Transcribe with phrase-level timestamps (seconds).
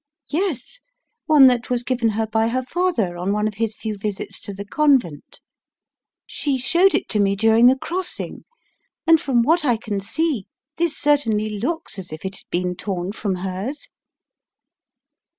[0.29, 0.79] ""Yes;
[1.27, 4.51] one that was given her by her father on 'one of his few visits to
[4.51, 5.39] the convent.
[6.25, 8.45] She showed it to me during the crossing,
[9.05, 13.11] and from what I can see, this certainly looks as if it had been torn
[13.11, 13.89] from hers."